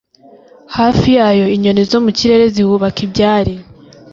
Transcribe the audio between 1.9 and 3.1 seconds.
mu kirere zihubaka